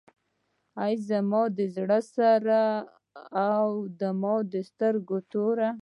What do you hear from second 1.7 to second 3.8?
زړه سره او